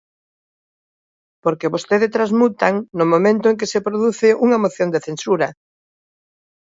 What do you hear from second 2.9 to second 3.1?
no